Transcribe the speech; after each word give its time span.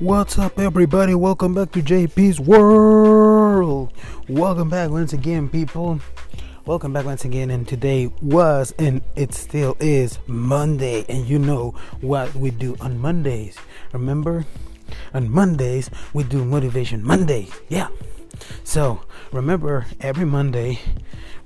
What's 0.00 0.38
up, 0.38 0.58
everybody? 0.58 1.14
Welcome 1.14 1.54
back 1.54 1.72
to 1.72 1.80
JP's 1.80 2.38
World. 2.38 3.94
Welcome 4.28 4.68
back 4.68 4.90
once 4.90 5.14
again, 5.14 5.48
people. 5.48 6.00
Welcome 6.66 6.92
back 6.92 7.06
once 7.06 7.24
again. 7.24 7.50
And 7.50 7.66
today 7.66 8.12
was 8.20 8.74
and 8.78 9.00
it 9.14 9.32
still 9.32 9.74
is 9.80 10.18
Monday. 10.26 11.06
And 11.08 11.26
you 11.26 11.38
know 11.38 11.70
what 12.02 12.34
we 12.34 12.50
do 12.50 12.76
on 12.78 12.98
Mondays. 12.98 13.56
Remember? 13.94 14.44
On 15.14 15.30
Mondays, 15.30 15.88
we 16.12 16.24
do 16.24 16.44
Motivation 16.44 17.02
Monday. 17.02 17.48
Yeah. 17.70 17.88
So 18.64 19.00
remember, 19.32 19.86
every 20.02 20.26
Monday, 20.26 20.78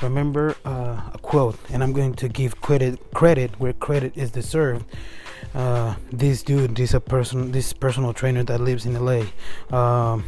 remember 0.02 0.56
uh, 0.64 1.00
a 1.14 1.18
quote, 1.22 1.56
and 1.72 1.84
I'm 1.84 1.92
going 1.92 2.14
to 2.14 2.28
give 2.28 2.60
credit 2.60 3.14
credit 3.14 3.60
where 3.60 3.74
credit 3.74 4.16
is 4.16 4.32
deserved. 4.32 4.86
Uh, 5.54 5.94
this 6.12 6.42
dude, 6.42 6.76
this 6.76 6.94
a 6.94 7.00
person, 7.00 7.52
this 7.52 7.72
personal 7.72 8.12
trainer 8.12 8.44
that 8.44 8.60
lives 8.60 8.86
in 8.86 8.94
LA, 8.94 9.24
um, 9.76 10.24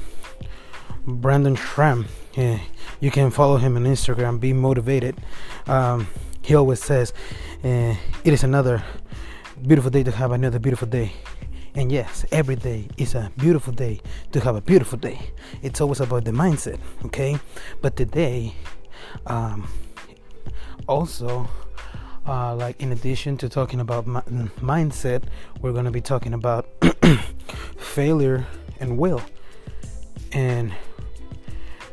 Brandon 1.07 1.55
Schramm. 1.55 2.07
Yeah, 2.35 2.59
you 3.01 3.11
can 3.11 3.31
follow 3.31 3.57
him 3.57 3.77
on 3.77 3.85
Instagram. 3.85 4.41
Be 4.41 4.53
motivated. 4.53 5.21
Um, 5.67 6.09
he 6.43 6.55
always 6.55 6.83
says, 6.83 7.13
uh, 7.63 7.95
"It 8.25 8.33
is 8.33 8.43
another 8.43 8.83
beautiful 9.67 9.91
day 9.91 10.03
to 10.03 10.11
have 10.11 10.33
another 10.33 10.59
beautiful 10.59 10.89
day." 10.89 11.13
And 11.75 11.91
yes, 11.91 12.25
every 12.33 12.57
day 12.57 12.89
is 12.99 13.15
a 13.15 13.31
beautiful 13.39 13.73
day 13.73 14.01
to 14.33 14.41
have 14.41 14.57
a 14.57 14.61
beautiful 14.61 14.99
day. 14.99 15.19
It's 15.63 15.81
always 15.81 16.01
about 16.01 16.25
the 16.25 16.31
mindset, 16.33 16.79
okay? 17.07 17.39
But 17.81 17.97
today, 17.97 18.55
um, 19.27 19.69
also, 20.87 21.49
uh, 22.27 22.55
like 22.55 22.81
in 22.81 22.93
addition 22.93 23.37
to 23.39 23.49
talking 23.49 23.81
about 23.81 24.07
mi- 24.07 24.21
mindset, 24.61 25.25
we're 25.61 25.73
going 25.73 25.85
to 25.85 25.91
be 25.91 26.01
talking 26.01 26.35
about 26.35 26.67
failure 27.77 28.47
and 28.81 28.99
will. 28.99 29.23
And 30.33 30.73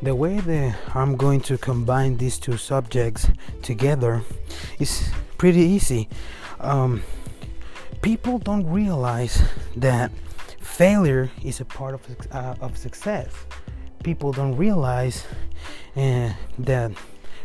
the 0.02 0.14
way 0.14 0.40
that 0.40 0.78
I'm 0.94 1.16
going 1.16 1.40
to 1.42 1.58
combine 1.58 2.16
these 2.16 2.38
two 2.38 2.56
subjects 2.56 3.28
together 3.62 4.22
is 4.78 5.10
pretty 5.36 5.60
easy. 5.60 6.08
Um, 6.60 7.02
people 8.02 8.38
don't 8.38 8.66
realize 8.66 9.42
that 9.76 10.10
failure 10.60 11.30
is 11.44 11.60
a 11.60 11.64
part 11.64 11.94
of, 11.94 12.00
uh, 12.32 12.54
of 12.60 12.78
success. 12.78 13.32
People 14.02 14.32
don't 14.32 14.56
realize 14.56 15.26
uh, 15.96 16.32
that 16.58 16.92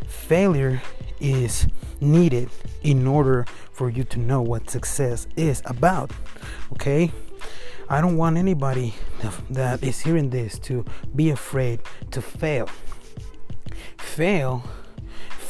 failure 0.06 0.82
is 1.20 1.66
needed 2.00 2.50
in 2.82 3.06
order 3.06 3.46
for 3.72 3.90
you 3.90 4.04
to 4.04 4.18
know 4.18 4.42
what 4.42 4.70
success 4.70 5.26
is 5.36 5.62
about. 5.64 6.10
Okay? 6.72 7.10
I 7.88 8.00
don't 8.00 8.16
want 8.16 8.36
anybody 8.36 8.94
that 9.50 9.82
is 9.82 10.00
hearing 10.00 10.30
this 10.30 10.58
to 10.60 10.84
be 11.14 11.30
afraid 11.30 11.80
to 12.10 12.20
fail. 12.20 12.68
Fail 13.96 14.64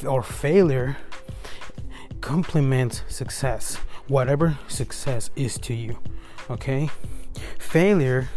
or 0.07 0.23
failure 0.23 0.97
complements 2.21 3.03
success 3.09 3.77
whatever 4.09 4.59
success 4.69 5.31
is 5.37 5.57
to 5.59 5.75
you 5.75 5.97
okay 6.51 6.91
failure 7.59 8.29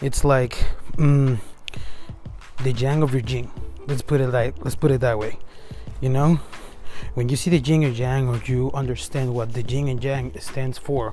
it's 0.00 0.24
like 0.24 0.64
mm, 0.96 1.38
the 2.62 2.72
yang 2.72 3.02
of 3.02 3.12
your 3.12 3.20
jing 3.20 3.50
let's 3.90 4.02
put 4.02 4.20
it 4.20 4.28
like 4.28 4.54
let's 4.64 4.76
put 4.76 4.90
it 4.90 5.00
that 5.00 5.18
way 5.18 5.36
you 6.00 6.08
know? 6.08 6.40
When 7.14 7.28
you 7.28 7.36
see 7.36 7.50
the 7.50 7.58
yin 7.58 7.82
and 7.82 7.98
yang 7.98 8.28
or 8.28 8.40
you 8.44 8.70
understand 8.72 9.34
what 9.34 9.52
the 9.52 9.62
yin 9.62 9.88
and 9.88 10.02
yang 10.02 10.38
stands 10.38 10.78
for 10.78 11.12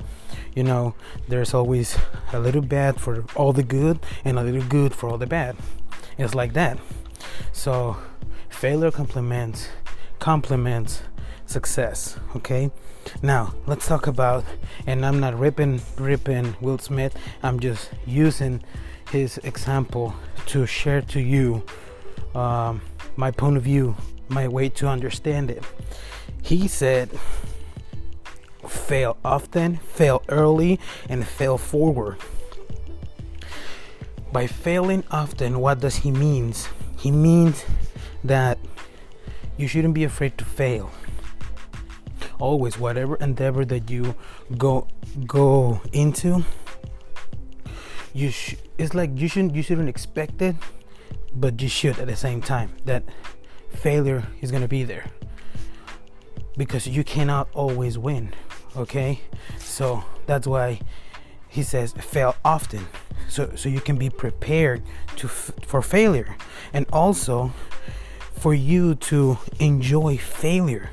you 0.53 0.63
know 0.63 0.95
there's 1.27 1.53
always 1.53 1.97
a 2.33 2.39
little 2.39 2.61
bad 2.61 2.99
for 2.99 3.25
all 3.35 3.53
the 3.53 3.63
good 3.63 3.99
and 4.23 4.37
a 4.37 4.43
little 4.43 4.67
good 4.67 4.93
for 4.93 5.09
all 5.09 5.17
the 5.17 5.27
bad. 5.27 5.55
It's 6.17 6.35
like 6.35 6.53
that. 6.53 6.77
So 7.51 7.97
failure 8.49 8.91
complements 8.91 9.69
complements 10.19 11.01
success 11.45 12.17
okay? 12.35 12.69
Now 13.21 13.53
let's 13.65 13.87
talk 13.87 14.07
about 14.07 14.43
and 14.85 15.05
i'm 15.05 15.19
not 15.19 15.39
ripping 15.39 15.81
ripping 15.97 16.55
will 16.59 16.79
smith. 16.79 17.15
I'm 17.41 17.59
just 17.59 17.89
using 18.05 18.61
his 19.11 19.37
example 19.39 20.13
to 20.47 20.65
share 20.65 21.01
to 21.01 21.19
you 21.21 21.63
um, 22.37 22.81
my 23.15 23.31
point 23.31 23.57
of 23.57 23.63
view 23.63 23.95
my 24.29 24.47
way 24.47 24.69
to 24.69 24.87
understand 24.87 25.49
it. 25.49 25.63
He 26.41 26.67
said 26.67 27.09
fail 28.67 29.17
often 29.23 29.77
fail 29.77 30.21
early 30.29 30.79
and 31.09 31.25
fail 31.25 31.57
forward. 31.57 32.17
By 34.31 34.45
failing 34.45 35.03
often 35.09 35.59
what 35.59 35.79
does 35.79 35.97
he 35.97 36.11
means 36.11 36.69
he 36.97 37.11
means 37.11 37.65
that 38.23 38.59
you 39.57 39.67
shouldn't 39.67 39.93
be 39.93 40.03
afraid 40.03 40.37
to 40.37 40.45
fail. 40.45 40.91
Always 42.39 42.77
whatever 42.77 43.15
endeavor 43.15 43.65
that 43.65 43.89
you 43.89 44.13
go 44.57 44.87
go 45.25 45.81
into 45.91 46.43
you 48.13 48.29
sh- 48.29 48.55
it's 48.77 48.93
like 48.93 49.11
you 49.15 49.27
shouldn't 49.27 49.55
you 49.55 49.63
shouldn't 49.63 49.89
expect 49.89 50.41
it 50.41 50.55
but 51.39 51.61
you 51.61 51.69
should 51.69 51.99
at 51.99 52.07
the 52.07 52.15
same 52.15 52.41
time 52.41 52.71
that 52.85 53.03
failure 53.69 54.23
is 54.41 54.51
going 54.51 54.63
to 54.63 54.67
be 54.67 54.83
there. 54.83 55.05
Because 56.57 56.87
you 56.87 57.03
cannot 57.03 57.47
always 57.53 57.97
win 57.97 58.33
okay? 58.77 59.19
So 59.57 60.03
that's 60.25 60.47
why 60.47 60.79
he 61.47 61.63
says 61.63 61.93
fail 61.93 62.35
often. 62.45 62.87
So 63.27 63.51
so 63.55 63.69
you 63.69 63.81
can 63.81 63.97
be 63.97 64.09
prepared 64.09 64.83
to 65.17 65.27
f- 65.27 65.51
for 65.65 65.81
failure. 65.81 66.35
And 66.73 66.85
also 66.93 67.51
for 68.33 68.53
you 68.53 68.95
to 68.95 69.37
enjoy 69.59 70.17
failure 70.17 70.91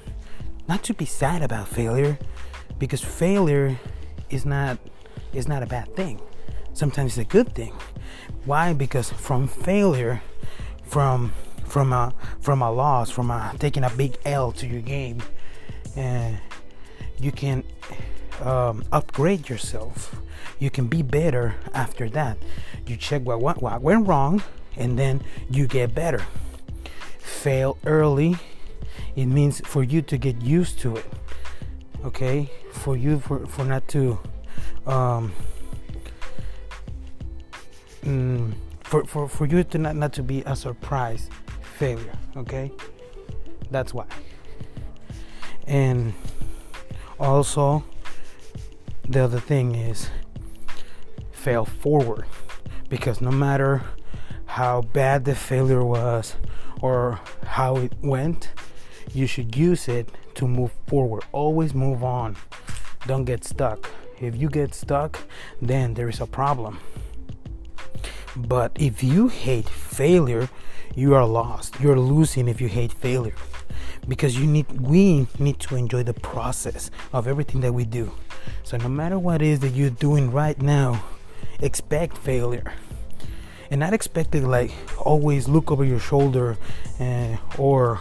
not 0.67 0.83
to 0.83 0.95
be 0.95 1.05
sad 1.05 1.43
about 1.43 1.69
failure 1.69 2.19
because 2.79 3.03
failure 3.03 3.79
is 4.31 4.47
not 4.47 4.79
is 5.33 5.47
not 5.47 5.63
a 5.63 5.67
bad 5.67 5.95
thing. 5.95 6.21
Sometimes 6.73 7.19
it's 7.19 7.29
a 7.29 7.31
good 7.31 7.55
thing. 7.55 7.73
Why? 8.47 8.73
Because 8.73 9.11
from 9.11 9.47
failure 9.47 10.23
from 10.87 11.33
from 11.67 11.93
a 11.93 12.13
from 12.41 12.63
a 12.63 12.71
loss 12.71 13.11
from 13.11 13.31
a 13.31 13.53
taking 13.59 13.85
a 13.85 13.91
big 13.91 14.17
l 14.25 14.53
to 14.53 14.67
your 14.67 14.83
game. 14.83 15.23
And 15.97 16.39
you 17.19 17.33
can 17.33 17.65
um, 18.43 18.85
upgrade 18.93 19.49
yourself. 19.49 20.17
You 20.59 20.71
can 20.71 20.87
be 20.87 21.03
better 21.03 21.55
after 21.73 22.09
that. 22.11 22.39
You 22.87 22.97
check 22.97 23.23
what, 23.23 23.41
what, 23.41 23.63
what 23.63 23.81
went 23.83 24.07
wrong 24.07 24.43
and 24.77 24.99
then 24.99 25.23
you 25.49 25.67
get 25.67 25.95
better. 25.95 26.25
Fail 27.19 27.79
early. 27.87 28.37
It 29.17 29.27
means 29.27 29.61
for 29.61 29.83
you 29.83 30.03
to 30.03 30.19
get 30.19 30.41
used 30.43 30.79
to 30.81 30.97
it. 30.97 31.07
Okay? 32.05 32.51
For 32.73 32.97
you 32.97 33.21
for, 33.21 33.47
for 33.47 33.65
not 33.65 33.87
to 33.89 34.19
um, 34.87 35.33
for, 38.85 39.05
for, 39.05 39.29
for 39.29 39.47
you 39.47 39.65
to 39.65 39.79
not, 39.79 39.97
not 39.97 40.13
to 40.13 40.23
be 40.23 40.43
a 40.47 40.55
surprise 40.55 41.29
failure 41.77 42.13
okay 42.37 42.71
that's 43.71 43.93
why 43.93 44.05
and 45.67 46.13
also 47.19 47.85
the 49.09 49.25
other 49.25 49.41
thing 49.41 49.75
is 49.75 50.09
fail 51.33 51.65
forward 51.65 52.25
because 52.89 53.21
no 53.21 53.31
matter 53.31 53.83
how 54.47 54.81
bad 54.81 55.25
the 55.25 55.35
failure 55.35 55.85
was 55.85 56.37
or 56.81 57.21
how 57.45 57.77
it 57.77 57.93
went 58.03 58.51
you 59.13 59.27
should 59.27 59.57
use 59.57 59.89
it 59.89 60.09
to 60.35 60.49
move 60.49 60.73
forward. 60.87 61.23
Always 61.33 61.75
move 61.75 62.03
on. 62.03 62.37
Don't 63.07 63.25
get 63.25 63.45
stuck. 63.45 63.91
If 64.21 64.37
you 64.37 64.49
get 64.49 64.75
stuck, 64.75 65.21
then 65.61 65.95
there 65.95 66.09
is 66.09 66.21
a 66.21 66.27
problem. 66.27 66.81
But 68.37 68.73
if 68.77 69.03
you 69.03 69.29
hate 69.29 69.69
failure, 69.69 70.49
you 70.95 71.15
are 71.15 71.27
lost. 71.27 71.81
You're 71.81 71.99
losing 71.99 72.49
if 72.49 72.61
you 72.61 72.69
hate 72.69 72.93
failure. 72.93 73.35
Because 74.07 74.39
you 74.39 74.47
need 74.47 74.81
we 74.81 75.27
need 75.39 75.61
to 75.61 75.77
enjoy 75.77 76.03
the 76.03 76.15
process 76.15 76.91
of 77.13 77.27
everything 77.27 77.61
that 77.63 77.73
we 77.73 77.85
do. 77.85 78.13
So 78.63 78.77
no 78.77 78.89
matter 78.89 79.19
what 79.19 79.41
it 79.41 79.49
is 79.49 79.61
that 79.61 79.71
you're 79.71 79.91
doing 79.91 80.31
right 80.31 80.61
now, 80.61 81.05
expect 81.61 82.19
failure. 82.19 82.73
And 83.71 83.81
not 83.81 83.95
expect 83.95 84.35
it 84.35 84.45
like 84.45 84.73
always 84.99 85.49
look 85.49 85.71
over 85.71 85.85
your 85.85 85.99
shoulder 85.99 86.59
uh, 87.01 87.37
or 87.59 87.99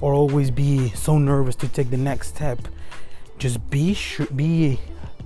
or 0.00 0.14
always 0.14 0.50
be 0.50 0.90
so 0.90 1.18
nervous 1.18 1.56
to 1.56 1.68
take 1.68 1.90
the 1.90 1.96
next 1.96 2.28
step. 2.28 2.60
Just 3.38 3.70
be 3.70 3.94
sure, 3.94 4.26
be 4.26 4.80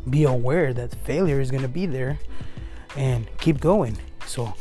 be 0.09 0.25
aware 0.25 0.73
that 0.73 0.95
failure 1.05 1.41
is 1.41 1.51
going 1.51 1.63
to 1.63 1.69
be 1.69 1.87
there 1.87 2.19
and 2.97 3.27
keep 3.39 3.61
going. 3.61 3.99
So 4.27 4.55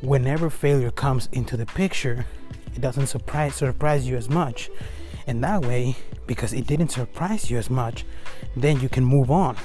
whenever 0.00 0.50
failure 0.50 0.90
comes 0.90 1.28
into 1.32 1.56
the 1.56 1.66
picture, 1.66 2.26
it 2.74 2.80
doesn't 2.80 3.06
surprise 3.06 3.54
surprise 3.54 4.06
you 4.08 4.16
as 4.16 4.28
much. 4.28 4.70
And 5.26 5.42
that 5.44 5.62
way, 5.62 5.96
because 6.26 6.52
it 6.52 6.66
didn't 6.66 6.88
surprise 6.88 7.50
you 7.50 7.58
as 7.58 7.68
much, 7.68 8.04
then 8.56 8.80
you 8.80 8.88
can 8.88 9.04
move 9.04 9.30
on. 9.30 9.56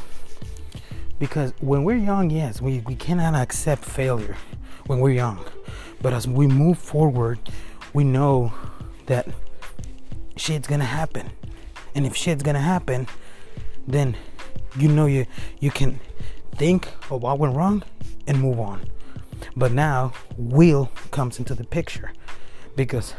Because 1.19 1.53
when 1.61 1.83
we're 1.83 1.97
young, 1.97 2.29
yes, 2.29 2.61
we, 2.61 2.79
we 2.79 2.95
cannot 2.95 3.35
accept 3.35 3.85
failure 3.85 4.35
when 4.87 4.99
we're 4.99 5.11
young. 5.11 5.45
But 6.01 6.13
as 6.13 6.27
we 6.27 6.47
move 6.47 6.77
forward, 6.77 7.39
we 7.93 8.03
know 8.03 8.51
that 9.05 9.27
shit's 10.35 10.67
gonna 10.67 10.83
happen. 10.83 11.29
And 11.95 12.05
if 12.05 12.15
shit's 12.15 12.43
gonna 12.43 12.59
happen, 12.59 13.07
then 13.87 14.17
you 14.77 14.87
know 14.87 15.05
you 15.05 15.25
you 15.59 15.71
can 15.71 15.99
think 16.55 16.87
of 17.09 17.21
what 17.21 17.39
went 17.39 17.55
wrong 17.55 17.83
and 18.27 18.41
move 18.41 18.59
on. 18.59 18.89
But 19.55 19.71
now 19.71 20.13
will 20.37 20.91
comes 21.11 21.39
into 21.39 21.55
the 21.55 21.63
picture 21.63 22.11
because 22.75 23.13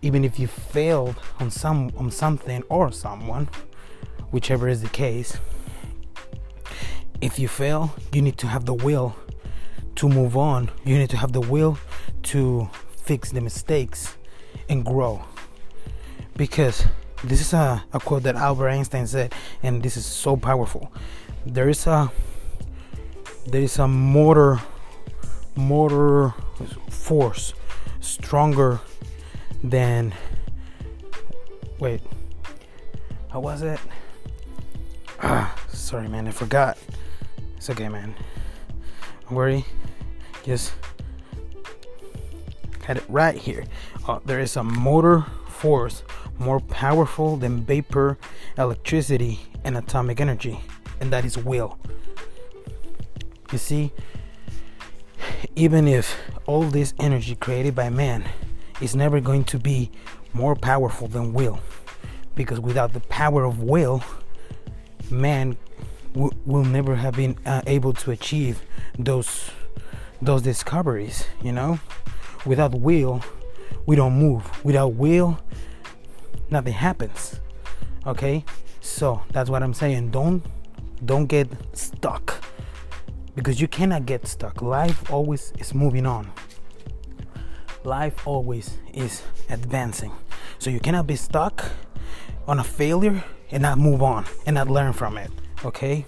even 0.00 0.24
if 0.24 0.38
you 0.38 0.46
failed 0.46 1.16
on 1.38 1.50
some 1.50 1.92
on 1.96 2.10
something 2.10 2.62
or 2.68 2.90
someone, 2.92 3.48
whichever 4.30 4.68
is 4.68 4.82
the 4.82 4.88
case, 4.88 5.38
if 7.20 7.38
you 7.38 7.48
fail, 7.48 7.94
you 8.12 8.20
need 8.20 8.36
to 8.38 8.48
have 8.48 8.64
the 8.64 8.74
will 8.74 9.14
to 9.96 10.08
move 10.08 10.36
on. 10.36 10.70
You 10.84 10.98
need 10.98 11.10
to 11.10 11.16
have 11.16 11.32
the 11.32 11.40
will 11.40 11.78
to 12.24 12.68
fix 12.90 13.30
the 13.30 13.40
mistakes 13.40 14.16
and 14.68 14.84
grow. 14.84 15.22
Because 16.36 16.86
this 17.22 17.40
is 17.40 17.52
a, 17.52 17.84
a 17.92 18.00
quote 18.00 18.24
that 18.24 18.34
Albert 18.34 18.70
Einstein 18.70 19.06
said, 19.06 19.34
and 19.62 19.82
this 19.82 19.96
is 19.96 20.04
so 20.04 20.36
powerful. 20.36 20.92
There 21.46 21.68
is 21.68 21.86
a 21.86 22.10
there 23.46 23.62
is 23.62 23.78
a 23.78 23.88
motor 23.88 24.60
motor 25.54 26.34
force 26.90 27.54
stronger 28.00 28.80
than 29.62 30.14
wait 31.78 32.00
how 33.30 33.40
was 33.40 33.62
it? 33.62 33.80
Ah 35.22 35.54
sorry 35.68 36.08
man 36.08 36.28
i 36.28 36.30
forgot. 36.30 36.78
It's 37.56 37.70
okay 37.70 37.88
man. 37.88 38.14
Don't 39.22 39.36
worry. 39.36 39.64
Just 40.42 40.72
had 42.82 42.96
it 42.96 43.04
right 43.08 43.36
here. 43.36 43.64
Uh, 44.06 44.18
there 44.24 44.40
is 44.40 44.56
a 44.56 44.64
motor 44.64 45.24
force 45.48 46.02
more 46.38 46.60
powerful 46.60 47.36
than 47.36 47.62
vapor 47.62 48.18
electricity 48.58 49.40
and 49.64 49.76
atomic 49.76 50.20
energy 50.20 50.60
and 51.00 51.12
that 51.12 51.24
is 51.24 51.38
will. 51.38 51.78
You 53.50 53.58
see 53.58 53.92
even 55.56 55.88
if 55.88 56.16
all 56.46 56.62
this 56.62 56.94
energy 56.98 57.34
created 57.34 57.74
by 57.74 57.90
man 57.90 58.24
is 58.80 58.96
never 58.96 59.20
going 59.20 59.44
to 59.44 59.58
be 59.58 59.90
more 60.32 60.56
powerful 60.56 61.08
than 61.08 61.32
will. 61.32 61.60
Because 62.34 62.60
without 62.60 62.92
the 62.92 63.00
power 63.00 63.44
of 63.44 63.62
will 63.62 64.02
man 65.10 65.56
w- 66.14 66.32
will 66.46 66.64
never 66.64 66.96
have 66.96 67.14
been 67.14 67.36
uh, 67.44 67.60
able 67.66 67.92
to 67.92 68.10
achieve 68.10 68.62
those 68.98 69.50
those 70.22 70.42
discoveries 70.42 71.26
you 71.42 71.52
know? 71.52 71.78
Without 72.46 72.74
will 72.74 73.22
we 73.84 73.96
don't 73.96 74.14
move. 74.14 74.64
Without 74.64 74.94
will 74.94 75.38
nothing 76.50 76.72
happens. 76.72 77.40
Okay? 78.06 78.44
So 78.80 79.22
that's 79.32 79.50
what 79.50 79.62
i'm 79.62 79.74
saying. 79.74 80.10
Don't 80.10 80.44
don't 81.04 81.26
get 81.26 81.48
stuck 81.76 82.41
because 83.34 83.60
you 83.60 83.68
cannot 83.68 84.06
get 84.06 84.26
stuck. 84.26 84.62
Life 84.62 85.10
always 85.10 85.52
is 85.58 85.74
moving 85.74 86.06
on. 86.06 86.32
Life 87.84 88.26
always 88.26 88.78
is 88.92 89.22
advancing. 89.50 90.12
So 90.58 90.70
you 90.70 90.80
cannot 90.80 91.06
be 91.06 91.16
stuck 91.16 91.64
on 92.46 92.58
a 92.58 92.64
failure 92.64 93.24
and 93.50 93.62
not 93.62 93.78
move 93.78 94.02
on 94.02 94.24
and 94.46 94.54
not 94.54 94.68
learn 94.68 94.92
from 94.92 95.18
it. 95.18 95.30
Okay? 95.64 96.04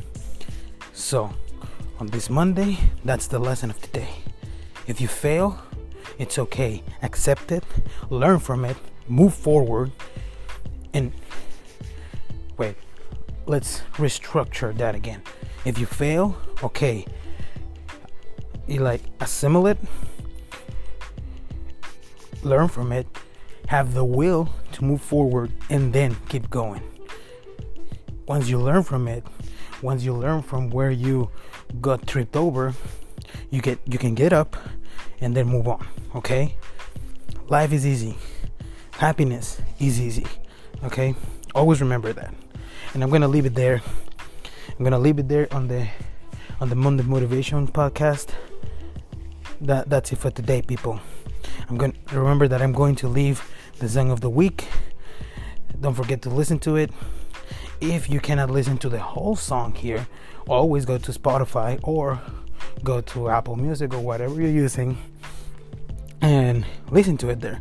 So, 0.92 1.32
on 1.98 2.06
this 2.08 2.30
Monday, 2.30 2.78
that's 3.04 3.26
the 3.26 3.38
lesson 3.38 3.70
of 3.70 3.80
today. 3.80 4.08
If 4.86 5.00
you 5.00 5.08
fail, 5.08 5.58
it's 6.18 6.38
okay. 6.38 6.82
Accept 7.02 7.52
it, 7.52 7.64
learn 8.10 8.38
from 8.38 8.64
it, 8.64 8.76
move 9.08 9.34
forward, 9.34 9.92
and 10.92 11.12
wait, 12.56 12.76
let's 13.46 13.80
restructure 13.94 14.76
that 14.76 14.94
again. 14.94 15.22
If 15.64 15.78
you 15.78 15.87
fail, 15.87 16.37
okay, 16.62 17.06
you 18.66 18.81
like 18.81 19.02
assimilate, 19.20 19.78
learn 22.43 22.69
from 22.69 22.93
it, 22.93 23.06
have 23.69 23.94
the 23.94 24.05
will 24.05 24.49
to 24.72 24.84
move 24.84 25.00
forward, 25.00 25.50
and 25.70 25.93
then 25.93 26.16
keep 26.28 26.50
going. 26.50 26.82
Once 28.26 28.49
you 28.49 28.58
learn 28.58 28.82
from 28.82 29.08
it, 29.08 29.25
once 29.82 30.02
you 30.02 30.12
learn 30.12 30.43
from 30.43 30.70
where 30.70 30.90
you 30.90 31.31
got 31.81 32.06
tripped 32.06 32.37
over, 32.37 32.75
you 33.50 33.60
get 33.60 33.78
you 33.87 33.99
can 33.99 34.14
get 34.14 34.32
up 34.32 34.56
and 35.20 35.37
then 35.37 35.46
move 35.46 35.69
on. 35.69 35.87
Okay? 36.14 36.56
Life 37.49 37.72
is 37.72 37.87
easy. 37.87 38.17
Happiness 38.93 39.60
is 39.78 40.00
easy. 40.00 40.26
Okay? 40.84 41.14
Always 41.55 41.81
remember 41.81 42.12
that. 42.12 42.34
And 42.94 43.02
I'm 43.02 43.10
gonna 43.10 43.28
leave 43.28 43.46
it 43.46 43.55
there. 43.55 43.82
I'm 44.76 44.84
gonna 44.84 44.98
leave 44.98 45.18
it 45.20 45.28
there 45.28 45.46
on 45.52 45.68
the 45.68 45.86
on 46.60 46.68
the 46.68 46.74
Monday 46.74 47.04
Motivation 47.04 47.68
podcast. 47.68 48.30
That 49.60 49.88
that's 49.88 50.12
it 50.12 50.16
for 50.16 50.30
today, 50.30 50.62
people. 50.62 51.00
I'm 51.68 51.78
to 51.78 51.92
remember 52.12 52.48
that 52.48 52.60
I'm 52.60 52.72
going 52.72 52.96
to 52.96 53.08
leave 53.08 53.48
the 53.78 53.88
song 53.88 54.10
of 54.10 54.20
the 54.20 54.30
week. 54.30 54.66
Don't 55.80 55.94
forget 55.94 56.22
to 56.22 56.30
listen 56.30 56.58
to 56.60 56.76
it. 56.76 56.90
If 57.80 58.10
you 58.10 58.18
cannot 58.18 58.50
listen 58.50 58.78
to 58.78 58.88
the 58.88 58.98
whole 58.98 59.36
song 59.36 59.74
here, 59.74 60.06
always 60.48 60.84
go 60.84 60.98
to 60.98 61.12
Spotify 61.12 61.78
or 61.82 62.20
go 62.82 63.00
to 63.00 63.28
Apple 63.28 63.56
Music 63.56 63.94
or 63.94 64.00
whatever 64.00 64.34
you're 64.34 64.50
using 64.50 64.98
and 66.20 66.64
listen 66.90 67.16
to 67.18 67.28
it 67.28 67.40
there. 67.40 67.60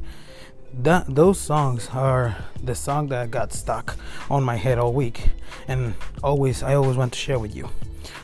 That, 0.74 1.06
those 1.08 1.40
songs 1.40 1.90
are 1.94 2.36
the 2.62 2.76
song 2.76 3.08
that 3.10 3.32
got 3.32 3.54
stuck 3.54 3.96
on 4.30 4.44
my 4.44 4.56
head 4.56 4.80
all 4.80 4.92
week 4.92 5.30
and 5.68 5.94
always 6.24 6.64
I 6.64 6.74
always 6.74 6.98
want 6.98 7.14
to 7.14 7.20
share 7.20 7.40
with 7.40 7.56
you 7.56 7.70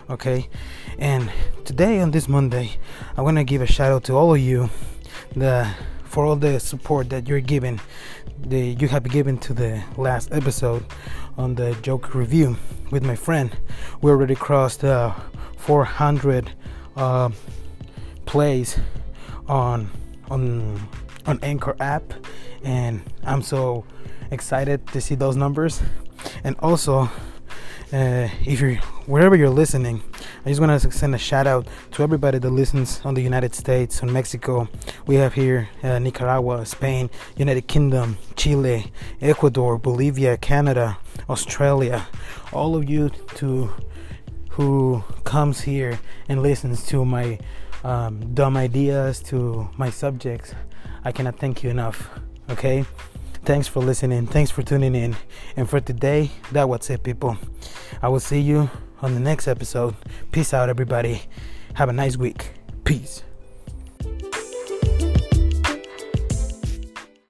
okay? 0.09 0.49
And 0.97 1.31
today 1.63 2.01
on 2.01 2.11
this 2.11 2.27
monday 2.27 2.71
i 3.15 3.21
want 3.21 3.37
to 3.37 3.43
give 3.43 3.61
a 3.61 3.67
shout 3.67 3.91
out 3.91 4.03
to 4.05 4.13
all 4.13 4.33
of 4.33 4.41
you 4.41 4.69
the 5.35 5.69
for 6.03 6.25
all 6.25 6.35
the 6.35 6.59
support 6.59 7.09
that 7.11 7.27
you're 7.27 7.39
giving 7.39 7.79
the 8.41 8.75
you 8.79 8.87
have 8.87 9.03
given 9.03 9.37
to 9.37 9.53
the 9.53 9.83
last 9.97 10.33
episode 10.33 10.83
on 11.37 11.55
the 11.55 11.75
joke 11.81 12.15
review 12.15 12.57
with 12.91 13.03
my 13.03 13.15
friend. 13.15 13.55
We 14.01 14.11
already 14.11 14.35
crossed 14.35 14.83
uh, 14.83 15.13
400 15.57 16.51
uh, 16.95 17.29
plays 18.25 18.79
on 19.47 19.89
on 20.29 20.87
on 21.25 21.39
anchor 21.43 21.75
app 21.79 22.13
and 22.63 23.01
i'm 23.23 23.41
so 23.41 23.83
excited 24.31 24.85
to 24.87 25.01
see 25.01 25.15
those 25.15 25.35
numbers 25.35 25.81
and 26.43 26.55
also 26.59 27.09
uh, 27.91 28.29
if 28.45 28.61
you're 28.61 28.75
wherever 29.07 29.35
you're 29.35 29.49
listening, 29.49 30.03
I 30.45 30.49
just 30.49 30.61
want 30.61 30.79
to 30.79 30.91
send 30.91 31.15
a 31.15 31.17
shout 31.17 31.47
out 31.47 31.67
to 31.93 32.03
everybody 32.03 32.37
that 32.37 32.49
listens 32.49 33.01
on 33.03 33.15
the 33.15 33.21
United 33.21 33.55
States, 33.55 34.03
on 34.03 34.13
Mexico. 34.13 34.69
We 35.07 35.15
have 35.15 35.33
here 35.33 35.69
uh, 35.81 35.97
Nicaragua, 35.97 36.65
Spain, 36.67 37.09
United 37.35 37.67
Kingdom, 37.67 38.17
Chile, 38.35 38.91
Ecuador, 39.21 39.79
Bolivia, 39.79 40.37
Canada, 40.37 40.99
Australia. 41.29 42.07
All 42.53 42.75
of 42.75 42.87
you 42.87 43.09
to 43.35 43.71
who 44.51 45.03
comes 45.23 45.61
here 45.61 45.99
and 46.27 46.43
listens 46.43 46.85
to 46.87 47.03
my 47.05 47.39
um, 47.83 48.35
dumb 48.35 48.55
ideas, 48.55 49.19
to 49.23 49.67
my 49.77 49.89
subjects. 49.89 50.53
I 51.03 51.11
cannot 51.11 51.39
thank 51.39 51.63
you 51.63 51.71
enough. 51.71 52.09
Okay. 52.49 52.85
Thanks 53.45 53.67
for 53.67 53.79
listening. 53.79 54.27
Thanks 54.27 54.51
for 54.51 54.63
tuning 54.63 54.95
in. 54.95 55.15
And 55.55 55.69
for 55.69 55.79
today, 55.79 56.31
that 56.51 56.67
was 56.67 56.89
it, 56.89 57.03
people. 57.03 57.37
I 58.01 58.09
will 58.09 58.19
see 58.19 58.39
you 58.39 58.69
on 59.01 59.13
the 59.13 59.19
next 59.19 59.47
episode. 59.47 59.95
Peace 60.31 60.53
out, 60.53 60.69
everybody. 60.69 61.21
Have 61.75 61.89
a 61.89 61.93
nice 61.93 62.17
week. 62.17 62.51
Peace. 62.83 63.23